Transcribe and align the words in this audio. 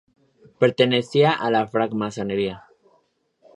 Pertenecía 0.59 1.31
a 1.31 1.51
la 1.51 1.67
Francmasonería. 1.67 2.65